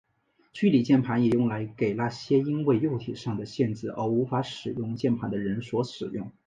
[0.51, 6.31] 虚拟键盘也用来给那些因为肉体上的限制而无法使用键盘的人所使用。